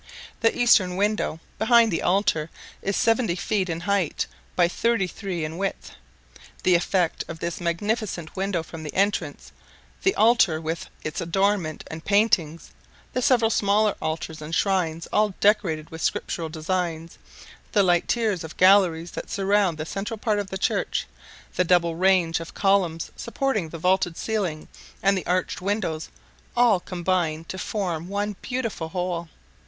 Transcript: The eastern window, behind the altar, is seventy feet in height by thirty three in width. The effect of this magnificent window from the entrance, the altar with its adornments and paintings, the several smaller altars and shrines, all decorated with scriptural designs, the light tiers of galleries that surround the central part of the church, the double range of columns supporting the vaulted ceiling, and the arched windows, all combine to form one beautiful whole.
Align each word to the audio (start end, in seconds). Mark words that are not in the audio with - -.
The 0.39 0.57
eastern 0.57 0.95
window, 0.95 1.39
behind 1.59 1.91
the 1.91 2.01
altar, 2.01 2.49
is 2.81 2.97
seventy 2.97 3.35
feet 3.35 3.69
in 3.69 3.81
height 3.81 4.25
by 4.55 4.67
thirty 4.67 5.05
three 5.05 5.45
in 5.45 5.59
width. 5.59 5.91
The 6.63 6.73
effect 6.73 7.23
of 7.27 7.37
this 7.37 7.61
magnificent 7.61 8.35
window 8.35 8.63
from 8.63 8.81
the 8.81 8.95
entrance, 8.95 9.51
the 10.01 10.15
altar 10.15 10.59
with 10.59 10.87
its 11.03 11.21
adornments 11.21 11.85
and 11.91 12.03
paintings, 12.03 12.71
the 13.13 13.21
several 13.21 13.51
smaller 13.51 13.93
altars 14.01 14.41
and 14.41 14.55
shrines, 14.55 15.07
all 15.13 15.35
decorated 15.39 15.91
with 15.91 16.01
scriptural 16.01 16.49
designs, 16.49 17.19
the 17.73 17.83
light 17.83 18.07
tiers 18.07 18.43
of 18.43 18.57
galleries 18.57 19.11
that 19.11 19.29
surround 19.29 19.77
the 19.77 19.85
central 19.85 20.17
part 20.17 20.39
of 20.39 20.49
the 20.49 20.57
church, 20.57 21.05
the 21.57 21.63
double 21.63 21.95
range 21.95 22.39
of 22.39 22.55
columns 22.55 23.11
supporting 23.15 23.69
the 23.69 23.77
vaulted 23.77 24.17
ceiling, 24.17 24.67
and 25.03 25.15
the 25.15 25.27
arched 25.27 25.61
windows, 25.61 26.09
all 26.57 26.79
combine 26.79 27.43
to 27.43 27.59
form 27.59 28.07
one 28.07 28.35
beautiful 28.41 28.89
whole. 28.89 29.29